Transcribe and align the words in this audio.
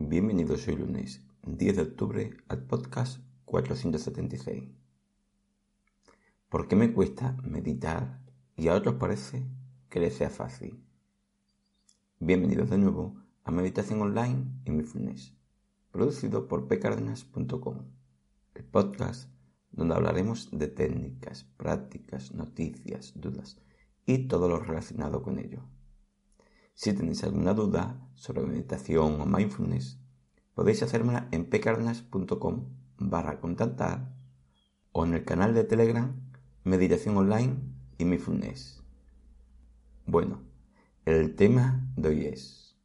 Bienvenidos 0.00 0.68
hoy 0.68 0.76
lunes 0.76 1.26
10 1.44 1.74
de 1.74 1.82
octubre 1.82 2.36
al 2.46 2.62
podcast 2.62 3.20
476. 3.46 4.70
¿Por 6.48 6.68
qué 6.68 6.76
me 6.76 6.92
cuesta 6.92 7.36
meditar 7.42 8.20
y 8.56 8.68
a 8.68 8.76
otros 8.76 8.94
parece 8.94 9.44
que 9.90 9.98
les 9.98 10.14
sea 10.14 10.30
fácil? 10.30 10.84
Bienvenidos 12.20 12.70
de 12.70 12.78
nuevo 12.78 13.20
a 13.42 13.50
Meditación 13.50 14.00
Online 14.00 14.46
y 14.64 14.70
Mindfulness, 14.70 15.34
producido 15.90 16.46
por 16.46 16.68
pcardenas.com, 16.68 17.78
el 18.54 18.64
podcast 18.64 19.28
donde 19.72 19.96
hablaremos 19.96 20.48
de 20.52 20.68
técnicas, 20.68 21.42
prácticas, 21.56 22.32
noticias, 22.32 23.14
dudas 23.16 23.60
y 24.06 24.28
todo 24.28 24.48
lo 24.48 24.60
relacionado 24.60 25.22
con 25.24 25.40
ello. 25.40 25.64
Si 26.78 26.92
tenéis 26.92 27.24
alguna 27.24 27.54
duda 27.54 28.08
sobre 28.14 28.46
meditación 28.46 29.20
o 29.20 29.26
mindfulness, 29.26 29.98
podéis 30.54 30.80
hacérmela 30.84 31.26
en 31.32 31.50
pcardenas.com 31.50 32.68
barra 32.98 33.40
contactar 33.40 34.14
o 34.92 35.04
en 35.04 35.14
el 35.14 35.24
canal 35.24 35.54
de 35.54 35.64
Telegram 35.64 36.14
Meditación 36.62 37.16
Online 37.16 37.56
y 37.98 38.04
Mindfulness. 38.04 38.80
Bueno, 40.06 40.44
el 41.04 41.34
tema 41.34 41.84
de 41.96 42.10
hoy 42.10 42.26
es 42.26 42.78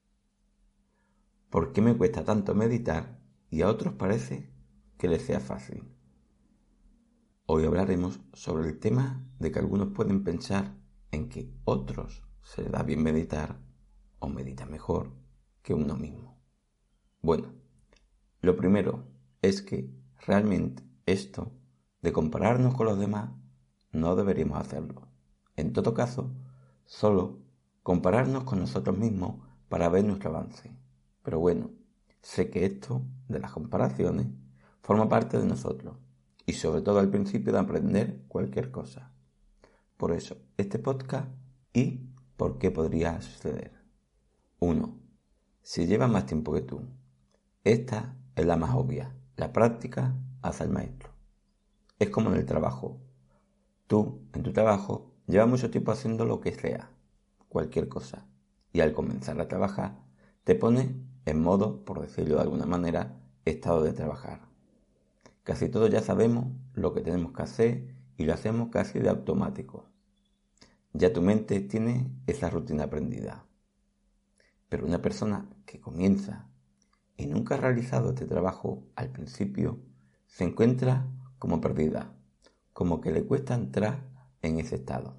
¿Por 1.52 1.72
qué 1.72 1.84
me 1.84 1.96
cuesta 1.96 2.24
tanto 2.24 2.56
meditar 2.56 3.20
y 3.52 3.62
a 3.62 3.70
otros 3.70 3.94
parece 3.94 4.52
que 4.98 5.08
les 5.08 5.22
sea 5.22 5.40
fácil? 5.40 5.84
Hoy 7.46 7.66
hablaremos 7.66 8.22
sobre 8.34 8.70
el 8.70 8.80
tema 8.80 9.24
de 9.38 9.52
que 9.52 9.60
algunos 9.60 9.90
pueden 9.90 10.24
pensar 10.24 10.80
en 11.12 11.30
que 11.30 11.54
otros 11.64 12.24
se 12.42 12.64
les 12.64 12.72
da 12.72 12.82
bien 12.82 13.04
meditar 13.04 13.72
o 14.24 14.30
medita 14.30 14.66
mejor 14.66 15.12
que 15.62 15.74
uno 15.74 15.98
mismo. 15.98 16.40
Bueno, 17.22 17.50
lo 18.40 18.56
primero 18.56 19.04
es 19.42 19.62
que 19.62 19.90
realmente 20.26 20.82
esto 21.06 21.52
de 22.02 22.14
compararnos 22.14 22.74
con 22.74 22.86
los 22.86 22.98
demás 22.98 23.32
no 23.92 24.16
deberíamos 24.16 24.58
hacerlo. 24.58 25.10
En 25.58 25.74
todo 25.74 25.94
caso, 25.94 26.32
solo 26.86 27.40
compararnos 27.84 28.46
con 28.46 28.60
nosotros 28.60 28.98
mismos 28.98 29.46
para 29.68 29.90
ver 29.90 30.06
nuestro 30.06 30.30
avance. 30.30 30.72
Pero 31.22 31.40
bueno, 31.40 31.72
sé 32.22 32.50
que 32.50 32.66
esto 32.66 33.02
de 33.28 33.40
las 33.40 33.52
comparaciones 33.52 34.28
forma 34.82 35.10
parte 35.10 35.38
de 35.38 35.46
nosotros 35.46 35.98
y 36.46 36.54
sobre 36.54 36.82
todo 36.82 37.00
al 37.00 37.10
principio 37.10 37.52
de 37.52 37.60
aprender 37.60 38.24
cualquier 38.30 38.72
cosa. 38.72 39.12
Por 39.98 40.14
eso, 40.14 40.38
este 40.56 40.80
podcast 40.80 41.28
y 41.74 42.10
por 42.38 42.58
qué 42.58 42.72
podría 42.72 43.22
suceder. 43.22 43.83
1. 44.64 44.98
Si 45.62 45.86
lleva 45.86 46.08
más 46.08 46.26
tiempo 46.26 46.54
que 46.54 46.62
tú. 46.62 46.82
Esta 47.66 48.16
es 48.36 48.46
la 48.46 48.56
más 48.56 48.74
obvia. 48.76 49.14
La 49.36 49.52
práctica 49.52 50.16
hace 50.42 50.64
al 50.64 50.70
maestro. 50.70 51.10
Es 52.00 52.10
como 52.10 52.30
en 52.30 52.38
el 52.38 52.46
trabajo. 52.46 53.02
Tú, 53.88 54.22
en 54.34 54.42
tu 54.42 54.54
trabajo, 54.54 55.12
llevas 55.28 55.50
mucho 55.50 55.70
tiempo 55.70 55.92
haciendo 55.92 56.26
lo 56.26 56.40
que 56.40 56.54
sea, 56.54 56.92
cualquier 57.50 57.90
cosa. 57.90 58.26
Y 58.72 58.80
al 58.80 58.94
comenzar 58.94 59.40
a 59.42 59.50
trabajar, 59.50 60.02
te 60.46 60.56
pone 60.56 60.96
en 61.26 61.42
modo, 61.42 61.84
por 61.84 62.00
decirlo 62.02 62.36
de 62.36 62.42
alguna 62.42 62.66
manera, 62.66 63.20
estado 63.44 63.84
de 63.84 63.92
trabajar. 63.92 64.48
Casi 65.44 65.68
todos 65.68 65.90
ya 65.90 66.02
sabemos 66.02 66.48
lo 66.74 66.94
que 66.94 67.02
tenemos 67.02 67.34
que 67.34 67.44
hacer 67.44 67.96
y 68.16 68.24
lo 68.24 68.34
hacemos 68.34 68.70
casi 68.70 69.00
de 69.00 69.10
automático. 69.10 69.86
Ya 70.94 71.12
tu 71.12 71.22
mente 71.22 71.60
tiene 71.60 72.10
esa 72.28 72.50
rutina 72.50 72.86
aprendida. 72.86 73.46
Pero 74.74 74.88
una 74.88 75.04
persona 75.04 75.48
que 75.68 75.80
comienza 75.80 76.50
y 77.16 77.28
nunca 77.28 77.54
ha 77.54 77.58
realizado 77.60 78.10
este 78.10 78.26
trabajo 78.26 78.88
al 78.96 79.12
principio, 79.12 79.80
se 80.26 80.46
encuentra 80.46 81.06
como 81.38 81.62
perdida, 81.62 82.18
como 82.74 83.00
que 83.00 83.12
le 83.12 83.24
cuesta 83.24 83.54
entrar 83.54 84.10
en 84.42 84.58
ese 84.58 84.78
estado. 84.78 85.16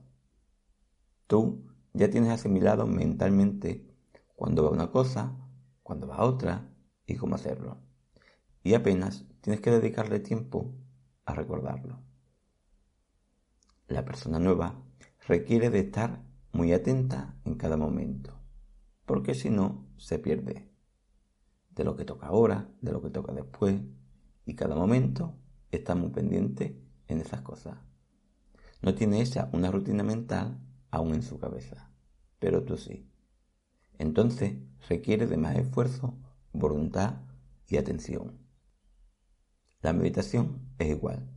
Tú 1.29 1.71
ya 1.93 2.11
tienes 2.11 2.33
asimilado 2.33 2.89
mentalmente 2.89 3.87
cuando 4.35 4.65
va 4.65 4.71
una 4.71 4.91
cosa, 4.91 5.37
cuando 5.85 6.09
va 6.09 6.25
otra 6.25 6.69
y 7.07 7.15
cómo 7.15 7.37
hacerlo. 7.37 7.79
Y 8.65 8.75
apenas 8.75 9.25
tienes 9.41 9.61
que 9.61 9.71
dedicarle 9.71 10.19
tiempo 10.19 10.75
a 11.27 11.33
recordarlo. 11.33 12.01
La 13.87 14.05
persona 14.05 14.41
nueva 14.41 14.83
requiere 15.29 15.71
de 15.71 15.79
estar 15.79 16.25
muy 16.51 16.73
atenta 16.73 17.37
en 17.45 17.55
cada 17.55 17.77
momento 17.77 18.44
porque 19.07 19.35
si 19.35 19.51
no, 19.51 19.87
se 19.97 20.19
pierde 20.19 20.69
de 21.71 21.85
lo 21.85 21.97
que 21.97 22.05
toca 22.05 22.27
ahora, 22.29 22.69
de 22.81 22.93
lo 22.93 23.03
que 23.03 23.11
toca 23.11 23.33
después, 23.33 23.81
y 24.47 24.55
cada 24.55 24.77
momento 24.77 25.35
está 25.71 25.95
muy 25.95 26.11
pendiente 26.11 26.81
en 27.09 27.21
esas 27.21 27.43
cosas. 27.43 27.77
No 28.83 28.95
tiene 28.95 29.21
ella 29.21 29.49
una 29.53 29.71
rutina 29.71 30.03
mental 30.03 30.61
aún 30.91 31.15
en 31.15 31.23
su 31.23 31.39
cabeza, 31.39 31.91
pero 32.39 32.65
tú 32.65 32.77
sí. 32.77 33.11
Entonces 33.99 34.57
requiere 34.89 35.27
de 35.27 35.37
más 35.37 35.57
esfuerzo, 35.57 36.19
voluntad 36.53 37.23
y 37.69 37.77
atención. 37.77 38.39
La 39.81 39.93
meditación 39.93 40.75
es 40.79 40.89
igual. 40.89 41.31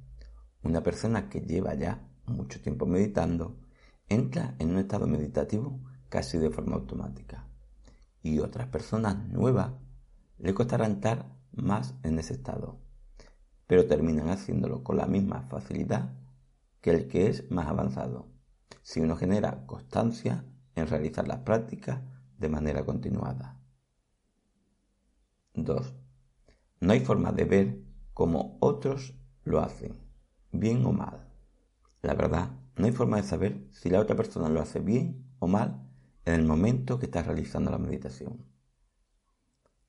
Una 0.63 0.83
persona 0.83 1.29
que 1.29 1.41
lleva 1.41 1.73
ya 1.75 2.07
mucho 2.25 2.61
tiempo 2.61 2.85
meditando 2.85 3.57
entra 4.09 4.55
en 4.59 4.71
un 4.71 4.79
estado 4.79 5.07
meditativo 5.07 5.79
casi 6.09 6.37
de 6.37 6.49
forma 6.49 6.75
automática 6.75 7.47
y 8.21 8.39
otras 8.39 8.67
personas 8.67 9.27
nuevas 9.27 9.73
le 10.37 10.53
costará 10.53 10.85
entrar 10.85 11.35
más 11.51 11.95
en 12.03 12.19
ese 12.19 12.33
estado, 12.33 12.79
pero 13.65 13.87
terminan 13.87 14.29
haciéndolo 14.29 14.83
con 14.83 14.97
la 14.97 15.07
misma 15.07 15.43
facilidad 15.43 16.13
que 16.81 16.91
el 16.91 17.07
que 17.07 17.27
es 17.27 17.49
más 17.49 17.67
avanzado, 17.67 18.27
si 18.81 19.01
uno 19.01 19.15
genera 19.15 19.65
constancia 19.65 20.45
en 20.75 20.87
realizar 20.87 21.27
las 21.27 21.39
prácticas 21.39 22.01
de 22.37 22.49
manera 22.49 22.85
continuada. 22.85 23.59
2. 25.53 25.93
No 26.81 26.93
hay 26.93 26.99
forma 26.99 27.31
de 27.31 27.45
ver 27.45 27.81
cómo 28.13 28.57
otros 28.61 29.15
lo 29.43 29.59
hacen, 29.59 29.97
bien 30.51 30.85
o 30.85 30.91
mal. 30.91 31.27
La 32.03 32.13
verdad, 32.13 32.51
no 32.75 32.85
hay 32.85 32.91
forma 32.91 33.17
de 33.17 33.23
saber 33.23 33.67
si 33.71 33.89
la 33.89 33.99
otra 33.99 34.15
persona 34.15 34.49
lo 34.49 34.61
hace 34.61 34.79
bien 34.79 35.25
o 35.39 35.47
mal 35.47 35.86
en 36.27 36.33
el 36.33 36.45
momento 36.45 36.99
que 36.99 37.05
estás 37.05 37.25
realizando 37.25 37.71
la 37.71 37.77
meditación. 37.77 38.45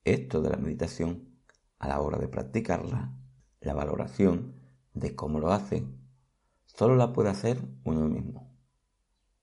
Esto 0.05 0.41
de 0.41 0.49
la 0.49 0.55
meditación, 0.55 1.37
a 1.79 1.89
la 1.89 1.99
hora 1.99 2.17
de 2.17 2.29
practicarla, 2.29 3.13
la 3.59 3.73
valoración 3.73 4.55
de 4.93 5.15
cómo 5.15 5.41
lo 5.41 5.51
hace, 5.51 5.85
solo 6.65 6.95
la 6.95 7.11
puede 7.11 7.29
hacer 7.29 7.61
uno 7.83 8.07
mismo. 8.07 8.57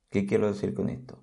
¿Qué 0.08 0.24
quiero 0.24 0.46
decir 0.46 0.72
con 0.72 0.88
esto? 0.88 1.22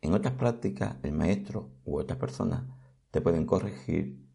En 0.00 0.14
otras 0.14 0.32
prácticas, 0.32 0.96
el 1.02 1.12
maestro 1.12 1.72
u 1.84 1.98
otras 1.98 2.18
personas 2.18 2.64
te 3.10 3.20
pueden 3.20 3.44
corregir 3.44 4.26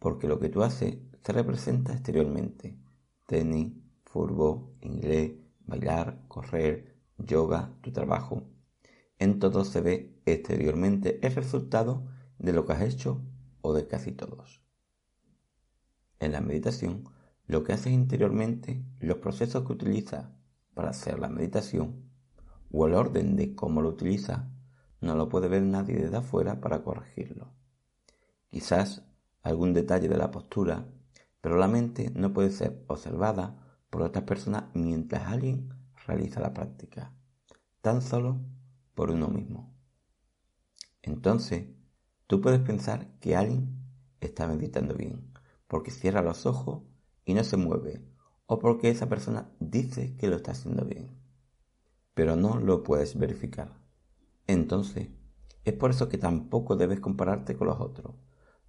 porque 0.00 0.26
lo 0.26 0.40
que 0.40 0.48
tú 0.48 0.64
haces 0.64 0.98
se 1.22 1.32
representa 1.32 1.92
exteriormente. 1.92 2.76
Tenis, 3.26 3.72
fútbol, 4.04 4.74
inglés, 4.80 5.34
bailar, 5.60 6.24
correr, 6.26 6.96
yoga, 7.18 7.72
tu 7.82 7.92
trabajo, 7.92 8.51
en 9.22 9.38
todo 9.38 9.64
se 9.64 9.80
ve 9.80 10.20
exteriormente 10.26 11.24
el 11.24 11.32
resultado 11.32 12.08
de 12.38 12.52
lo 12.52 12.66
que 12.66 12.72
has 12.72 12.82
hecho 12.82 13.20
o 13.60 13.72
de 13.72 13.86
casi 13.86 14.10
todos. 14.10 14.64
En 16.18 16.32
la 16.32 16.40
meditación, 16.40 17.04
lo 17.46 17.62
que 17.62 17.72
haces 17.72 17.92
interiormente, 17.92 18.84
los 18.98 19.18
procesos 19.18 19.64
que 19.64 19.74
utilizas 19.74 20.26
para 20.74 20.90
hacer 20.90 21.20
la 21.20 21.28
meditación 21.28 22.10
o 22.72 22.88
el 22.88 22.94
orden 22.94 23.36
de 23.36 23.54
cómo 23.54 23.80
lo 23.80 23.90
utilizas, 23.90 24.42
no 25.00 25.14
lo 25.14 25.28
puede 25.28 25.46
ver 25.46 25.62
nadie 25.62 25.96
desde 25.96 26.16
afuera 26.16 26.60
para 26.60 26.82
corregirlo. 26.82 27.52
Quizás 28.48 29.04
algún 29.42 29.72
detalle 29.72 30.08
de 30.08 30.16
la 30.16 30.32
postura, 30.32 30.88
pero 31.40 31.56
la 31.58 31.68
mente 31.68 32.10
no 32.14 32.32
puede 32.32 32.50
ser 32.50 32.82
observada 32.88 33.78
por 33.88 34.02
otras 34.02 34.24
personas 34.24 34.64
mientras 34.74 35.28
alguien 35.28 35.68
realiza 36.08 36.40
la 36.40 36.54
práctica. 36.54 37.12
Tan 37.82 38.02
solo 38.02 38.40
por 39.02 39.10
uno 39.10 39.26
mismo. 39.26 39.74
Entonces, 41.02 41.66
tú 42.28 42.40
puedes 42.40 42.60
pensar 42.60 43.18
que 43.18 43.34
alguien 43.34 43.84
está 44.20 44.46
meditando 44.46 44.94
bien, 44.94 45.32
porque 45.66 45.90
cierra 45.90 46.22
los 46.22 46.46
ojos 46.46 46.84
y 47.24 47.34
no 47.34 47.42
se 47.42 47.56
mueve, 47.56 48.06
o 48.46 48.60
porque 48.60 48.90
esa 48.90 49.08
persona 49.08 49.50
dice 49.58 50.16
que 50.18 50.28
lo 50.28 50.36
está 50.36 50.52
haciendo 50.52 50.84
bien, 50.84 51.18
pero 52.14 52.36
no 52.36 52.60
lo 52.60 52.84
puedes 52.84 53.18
verificar. 53.18 53.76
Entonces, 54.46 55.08
es 55.64 55.74
por 55.74 55.90
eso 55.90 56.08
que 56.08 56.18
tampoco 56.18 56.76
debes 56.76 57.00
compararte 57.00 57.56
con 57.56 57.66
los 57.66 57.80
otros. 57.80 58.14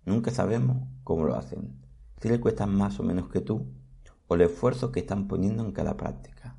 Nunca 0.03 0.31
sabemos 0.31 0.87
cómo 1.03 1.25
lo 1.25 1.35
hacen, 1.35 1.79
si 2.19 2.27
les 2.27 2.39
cuesta 2.39 2.65
más 2.65 2.99
o 2.99 3.03
menos 3.03 3.29
que 3.29 3.41
tú, 3.41 3.67
o 4.25 4.33
el 4.33 4.41
esfuerzo 4.41 4.91
que 4.91 5.01
están 5.01 5.27
poniendo 5.27 5.63
en 5.63 5.73
cada 5.73 5.95
práctica. 5.95 6.57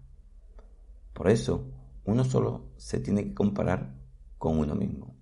Por 1.13 1.29
eso, 1.29 1.74
uno 2.05 2.25
solo 2.25 2.73
se 2.77 3.01
tiene 3.01 3.25
que 3.25 3.35
comparar 3.35 3.95
con 4.39 4.59
uno 4.59 4.75
mismo, 4.75 5.17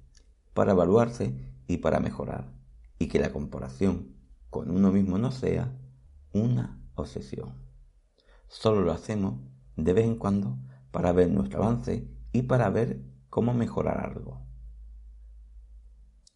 para 0.53 0.73
evaluarse 0.73 1.35
y 1.67 1.79
para 1.79 2.01
mejorar, 2.01 2.53
y 2.99 3.09
que 3.09 3.19
la 3.19 3.33
comparación 3.33 4.17
con 4.51 4.71
uno 4.71 4.93
mismo 4.93 5.19
no 5.19 5.31
sea 5.31 5.79
una 6.33 6.83
obsesión. 6.95 7.55
Solo 8.49 8.83
lo 8.83 8.93
hacemos 8.93 9.41
de 9.77 9.93
vez 9.93 10.05
en 10.05 10.17
cuando 10.17 10.59
para 10.91 11.13
ver 11.13 11.31
nuestro 11.31 11.63
avance 11.63 12.09
y 12.33 12.43
para 12.43 12.69
ver 12.71 13.03
cómo 13.31 13.55
mejorar 13.55 14.05
algo. 14.05 14.45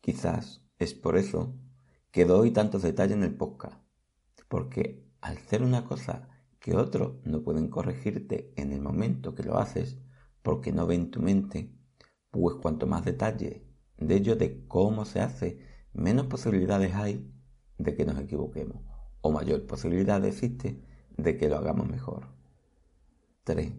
Quizás 0.00 0.64
es 0.78 0.94
por 0.94 1.16
eso 1.16 1.54
que 2.10 2.24
doy 2.24 2.52
tantos 2.52 2.82
detalles 2.82 3.16
en 3.16 3.24
el 3.24 3.36
podcast, 3.36 3.78
porque 4.48 5.06
al 5.20 5.36
hacer 5.36 5.62
una 5.62 5.84
cosa 5.84 6.28
que 6.60 6.74
otros 6.74 7.16
no 7.24 7.42
pueden 7.42 7.68
corregirte 7.68 8.52
en 8.56 8.72
el 8.72 8.80
momento 8.80 9.34
que 9.34 9.42
lo 9.42 9.58
haces, 9.58 9.98
porque 10.46 10.70
no 10.70 10.86
ven 10.86 11.10
tu 11.10 11.20
mente, 11.20 11.76
pues 12.30 12.54
cuanto 12.62 12.86
más 12.86 13.04
detalle 13.04 13.66
de 13.98 14.14
ello 14.14 14.36
de 14.36 14.64
cómo 14.68 15.04
se 15.04 15.20
hace, 15.20 15.58
menos 15.92 16.26
posibilidades 16.26 16.94
hay 16.94 17.28
de 17.78 17.96
que 17.96 18.04
nos 18.04 18.16
equivoquemos, 18.20 18.80
o 19.22 19.32
mayor 19.32 19.66
posibilidad 19.66 20.24
existe 20.24 20.80
de 21.16 21.36
que 21.36 21.48
lo 21.48 21.56
hagamos 21.56 21.88
mejor. 21.88 22.28
3. 23.42 23.72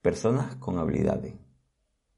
Personas 0.00 0.56
con 0.56 0.78
habilidades. 0.78 1.34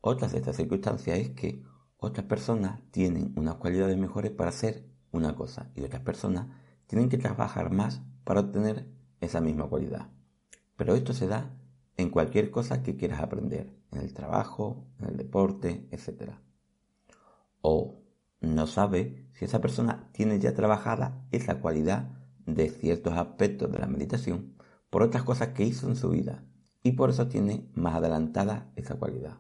Otras 0.01 0.31
de 0.31 0.39
estas 0.39 0.55
circunstancias 0.55 1.19
es 1.19 1.31
que 1.31 1.65
otras 1.97 2.27
personas 2.27 2.81
tienen 2.93 3.33
unas 3.37 3.57
cualidades 3.57 3.99
mejores 3.99 4.31
para 4.31 4.51
hacer 4.51 4.89
una 5.11 5.35
cosa 5.35 5.73
y 5.75 5.83
otras 5.83 6.03
personas 6.03 6.47
tienen 6.87 7.09
que 7.09 7.19
trabajar 7.19 7.73
más 7.73 8.01
para 8.23 8.43
obtener 8.43 8.89
esa 9.21 9.41
misma 9.41 9.69
cualidad. 9.69 10.09
Pero 10.77 10.95
esto 10.95 11.13
se 11.13 11.27
da 11.27 11.59
en 11.97 12.11
cualquier 12.11 12.51
cosa 12.51 12.83
que 12.83 12.97
quieras 12.97 13.21
aprender, 13.21 13.73
en 13.91 14.01
el 14.01 14.15
trabajo, 14.15 14.87
en 14.99 15.09
el 15.11 15.17
deporte, 15.17 15.89
etc. 15.91 16.33
O 17.61 18.03
no 18.41 18.67
sabe 18.67 19.29
si 19.33 19.45
esa 19.45 19.61
persona 19.61 20.09
tiene 20.13 20.39
ya 20.39 20.55
trabajada 20.55 21.25
esa 21.31 21.61
cualidad 21.61 22.11
de 22.47 22.71
ciertos 22.71 23.15
aspectos 23.15 23.71
de 23.71 23.79
la 23.79 23.87
meditación 23.87 24.55
por 24.91 25.03
otras 25.03 25.23
cosas 25.23 25.49
que 25.49 25.65
hizo 25.65 25.89
en 25.89 25.97
su 25.97 26.11
vida 26.11 26.45
y 26.83 26.93
por 26.93 27.11
eso 27.11 27.29
tiene 27.29 27.71
más 27.75 27.95
adelantada 27.95 28.73
esa 28.77 28.97
cualidad. 28.97 29.39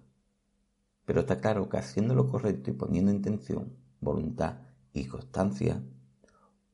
Pero 1.05 1.21
está 1.21 1.41
claro 1.41 1.69
que 1.69 1.79
haciendo 1.79 2.15
lo 2.15 2.29
correcto 2.29 2.71
y 2.71 2.75
poniendo 2.75 3.11
intención, 3.11 3.77
voluntad 4.01 4.61
y 4.93 5.07
constancia, 5.07 5.83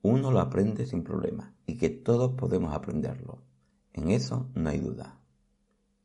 uno 0.02 0.30
lo 0.30 0.40
aprende 0.40 0.86
sin 0.86 1.02
problema 1.02 1.54
y 1.66 1.76
que 1.76 1.88
todos 1.88 2.32
podemos 2.32 2.74
aprenderlo. 2.74 3.42
En 3.94 4.10
eso 4.10 4.48
no 4.54 4.68
hay 4.68 4.78
duda. 4.78 5.18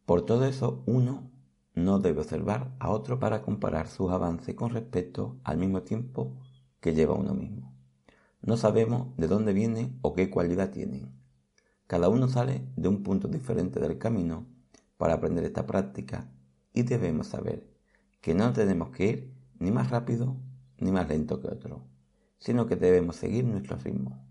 Por 0.05 0.25
todo 0.25 0.45
eso, 0.45 0.83
uno 0.85 1.31
no 1.75 1.99
debe 1.99 2.21
observar 2.21 2.75
a 2.79 2.89
otro 2.89 3.19
para 3.19 3.41
comparar 3.41 3.87
sus 3.87 4.11
avances 4.11 4.53
con 4.55 4.71
respecto 4.71 5.37
al 5.43 5.57
mismo 5.57 5.83
tiempo 5.83 6.35
que 6.79 6.93
lleva 6.93 7.15
uno 7.15 7.33
mismo. 7.33 7.73
No 8.41 8.57
sabemos 8.57 9.15
de 9.17 9.27
dónde 9.27 9.53
viene 9.53 9.97
o 10.01 10.13
qué 10.13 10.29
cualidad 10.29 10.71
tienen. 10.71 11.13
Cada 11.87 12.09
uno 12.09 12.27
sale 12.27 12.67
de 12.75 12.89
un 12.89 13.01
punto 13.03 13.27
diferente 13.27 13.79
del 13.79 13.97
camino 13.97 14.45
para 14.97 15.13
aprender 15.13 15.45
esta 15.45 15.65
práctica 15.65 16.29
y 16.73 16.83
debemos 16.83 17.27
saber 17.27 17.65
que 18.19 18.33
no 18.33 18.51
tenemos 18.51 18.89
que 18.89 19.05
ir 19.05 19.33
ni 19.59 19.71
más 19.71 19.89
rápido 19.89 20.35
ni 20.77 20.91
más 20.91 21.07
lento 21.07 21.39
que 21.39 21.47
otro, 21.47 21.85
sino 22.37 22.65
que 22.65 22.75
debemos 22.75 23.15
seguir 23.15 23.45
nuestro 23.45 23.77
ritmo 23.77 24.25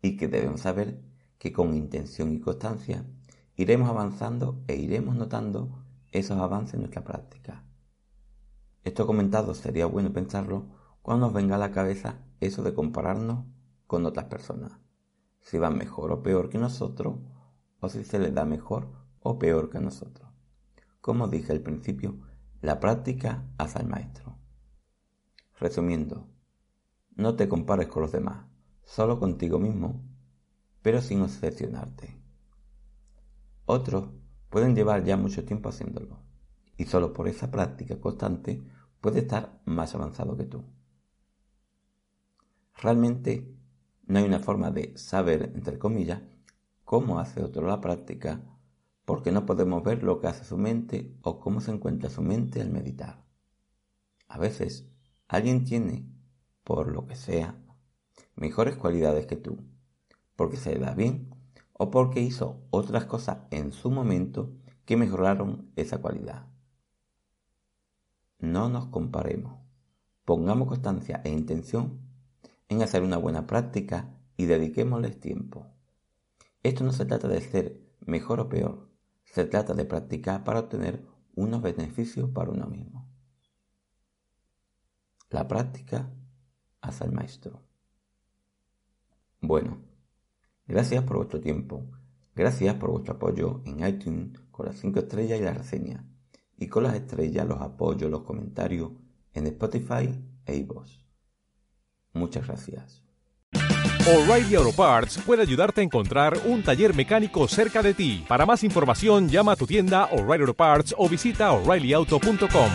y 0.00 0.16
que 0.16 0.28
debemos 0.28 0.62
saber 0.62 0.98
que 1.38 1.52
con 1.52 1.74
intención 1.74 2.32
y 2.32 2.40
constancia 2.40 3.04
iremos 3.56 3.88
avanzando 3.88 4.62
e 4.66 4.76
iremos 4.76 5.14
notando 5.16 5.84
esos 6.10 6.38
avances 6.38 6.74
en 6.74 6.80
nuestra 6.80 7.04
práctica. 7.04 7.64
Esto 8.82 9.06
comentado 9.06 9.54
sería 9.54 9.86
bueno 9.86 10.12
pensarlo 10.12 10.66
cuando 11.02 11.26
nos 11.26 11.34
venga 11.34 11.56
a 11.56 11.58
la 11.58 11.70
cabeza 11.70 12.20
eso 12.40 12.62
de 12.62 12.74
compararnos 12.74 13.44
con 13.86 14.06
otras 14.06 14.26
personas, 14.26 14.72
si 15.40 15.58
van 15.58 15.76
mejor 15.76 16.12
o 16.12 16.22
peor 16.22 16.48
que 16.48 16.58
nosotros, 16.58 17.18
o 17.80 17.88
si 17.88 18.04
se 18.04 18.18
les 18.18 18.34
da 18.34 18.44
mejor 18.44 18.88
o 19.20 19.38
peor 19.38 19.70
que 19.70 19.80
nosotros. 19.80 20.28
Como 21.00 21.28
dije 21.28 21.52
al 21.52 21.60
principio, 21.60 22.18
la 22.60 22.80
práctica 22.80 23.44
hace 23.58 23.78
al 23.78 23.86
maestro. 23.86 24.38
Resumiendo, 25.58 26.28
no 27.14 27.36
te 27.36 27.48
compares 27.48 27.88
con 27.88 28.02
los 28.02 28.12
demás, 28.12 28.46
solo 28.84 29.20
contigo 29.20 29.58
mismo, 29.58 30.02
pero 30.82 31.00
sin 31.00 31.22
obsesionarte. 31.22 32.23
Otros 33.66 34.10
pueden 34.50 34.74
llevar 34.74 35.04
ya 35.04 35.16
mucho 35.16 35.44
tiempo 35.44 35.70
haciéndolo, 35.70 36.18
y 36.76 36.84
solo 36.84 37.12
por 37.12 37.28
esa 37.28 37.50
práctica 37.50 37.98
constante 38.00 38.62
puede 39.00 39.20
estar 39.20 39.60
más 39.64 39.94
avanzado 39.94 40.36
que 40.36 40.44
tú. 40.44 40.64
Realmente 42.76 43.54
no 44.06 44.18
hay 44.18 44.24
una 44.24 44.40
forma 44.40 44.70
de 44.70 44.96
saber, 44.98 45.52
entre 45.54 45.78
comillas, 45.78 46.20
cómo 46.84 47.18
hace 47.18 47.42
otro 47.42 47.66
la 47.66 47.80
práctica, 47.80 48.42
porque 49.04 49.32
no 49.32 49.46
podemos 49.46 49.82
ver 49.82 50.02
lo 50.02 50.20
que 50.20 50.26
hace 50.26 50.44
su 50.44 50.58
mente 50.58 51.16
o 51.22 51.40
cómo 51.40 51.60
se 51.60 51.70
encuentra 51.70 52.10
su 52.10 52.22
mente 52.22 52.60
al 52.60 52.70
meditar. 52.70 53.24
A 54.28 54.38
veces 54.38 54.86
alguien 55.28 55.64
tiene, 55.64 56.06
por 56.64 56.92
lo 56.92 57.06
que 57.06 57.16
sea, 57.16 57.58
mejores 58.36 58.76
cualidades 58.76 59.26
que 59.26 59.36
tú, 59.36 59.58
porque 60.36 60.56
se 60.56 60.78
da 60.78 60.94
bien 60.94 61.33
o 61.74 61.90
porque 61.90 62.20
hizo 62.20 62.66
otras 62.70 63.04
cosas 63.04 63.38
en 63.50 63.72
su 63.72 63.90
momento 63.90 64.52
que 64.84 64.96
mejoraron 64.96 65.70
esa 65.76 65.98
cualidad. 65.98 66.46
No 68.38 68.68
nos 68.68 68.86
comparemos. 68.86 69.60
Pongamos 70.24 70.68
constancia 70.68 71.20
e 71.24 71.30
intención 71.30 72.00
en 72.68 72.82
hacer 72.82 73.02
una 73.02 73.16
buena 73.16 73.46
práctica 73.46 74.18
y 74.36 74.46
dediquémosles 74.46 75.20
tiempo. 75.20 75.66
Esto 76.62 76.84
no 76.84 76.92
se 76.92 77.04
trata 77.04 77.28
de 77.28 77.40
ser 77.40 77.80
mejor 78.00 78.40
o 78.40 78.48
peor, 78.48 78.90
se 79.24 79.44
trata 79.44 79.74
de 79.74 79.84
practicar 79.84 80.44
para 80.44 80.60
obtener 80.60 81.04
unos 81.34 81.60
beneficios 81.60 82.30
para 82.30 82.50
uno 82.50 82.66
mismo. 82.66 83.08
La 85.30 85.48
práctica 85.48 86.10
hace 86.80 87.04
al 87.04 87.12
maestro. 87.12 87.62
Bueno, 89.40 89.83
Gracias 90.66 91.04
por 91.04 91.16
vuestro 91.16 91.40
tiempo. 91.40 91.84
Gracias 92.34 92.74
por 92.76 92.90
vuestro 92.90 93.14
apoyo 93.14 93.62
en 93.64 93.86
iTunes 93.86 94.38
con 94.50 94.66
las 94.66 94.76
5 94.76 94.98
estrellas 95.00 95.40
y 95.40 95.42
la 95.42 95.54
reseña. 95.54 96.04
Y 96.56 96.68
con 96.68 96.84
las 96.84 96.94
estrellas, 96.94 97.46
los 97.46 97.60
apoyos, 97.60 98.10
los 98.10 98.22
comentarios 98.22 98.90
en 99.32 99.46
Spotify 99.46 100.08
e 100.46 100.56
iVoox. 100.56 100.90
Muchas 102.12 102.46
gracias. 102.46 103.02
O'Reilly 104.06 104.54
Auto 104.56 104.72
Parts 104.72 105.18
puede 105.24 105.40
ayudarte 105.40 105.80
a 105.80 105.84
encontrar 105.84 106.38
un 106.44 106.62
taller 106.62 106.94
mecánico 106.94 107.48
cerca 107.48 107.82
de 107.82 107.94
ti. 107.94 108.22
Para 108.28 108.44
más 108.44 108.62
información, 108.62 109.30
llama 109.30 109.52
a 109.52 109.56
tu 109.56 109.66
tienda 109.66 110.04
O'Reilly 110.12 110.42
Auto 110.42 110.54
Parts 110.54 110.94
o 110.98 111.08
visita 111.08 111.52
oreillyauto.com. 111.52 112.70